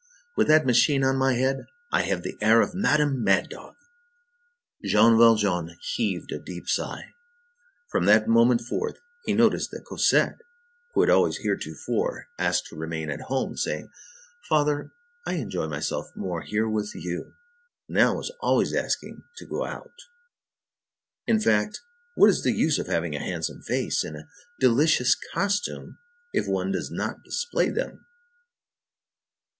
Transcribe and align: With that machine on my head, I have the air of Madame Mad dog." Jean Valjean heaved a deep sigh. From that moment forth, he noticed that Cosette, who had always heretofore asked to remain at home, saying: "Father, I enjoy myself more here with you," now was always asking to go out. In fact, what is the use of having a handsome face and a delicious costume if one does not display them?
With 0.35 0.47
that 0.47 0.65
machine 0.65 1.03
on 1.03 1.15
my 1.15 1.35
head, 1.35 1.67
I 1.91 2.01
have 2.05 2.23
the 2.23 2.35
air 2.41 2.59
of 2.61 2.73
Madame 2.73 3.23
Mad 3.23 3.49
dog." 3.49 3.75
Jean 4.83 5.15
Valjean 5.15 5.77
heaved 5.93 6.31
a 6.31 6.39
deep 6.39 6.67
sigh. 6.67 7.11
From 7.91 8.05
that 8.05 8.27
moment 8.27 8.61
forth, 8.61 8.97
he 9.25 9.33
noticed 9.33 9.69
that 9.69 9.85
Cosette, 9.85 10.39
who 10.95 11.01
had 11.01 11.11
always 11.11 11.37
heretofore 11.37 12.29
asked 12.39 12.65
to 12.69 12.75
remain 12.75 13.11
at 13.11 13.21
home, 13.29 13.55
saying: 13.55 13.91
"Father, 14.49 14.91
I 15.27 15.33
enjoy 15.35 15.67
myself 15.67 16.07
more 16.15 16.41
here 16.41 16.67
with 16.67 16.95
you," 16.95 17.35
now 17.87 18.15
was 18.15 18.31
always 18.41 18.73
asking 18.73 19.21
to 19.37 19.45
go 19.45 19.65
out. 19.67 19.99
In 21.27 21.39
fact, 21.39 21.79
what 22.15 22.31
is 22.31 22.41
the 22.41 22.53
use 22.53 22.79
of 22.79 22.87
having 22.87 23.15
a 23.15 23.19
handsome 23.19 23.61
face 23.61 24.03
and 24.03 24.17
a 24.17 24.27
delicious 24.59 25.15
costume 25.31 25.99
if 26.33 26.47
one 26.47 26.71
does 26.71 26.89
not 26.89 27.23
display 27.23 27.69
them? 27.69 28.03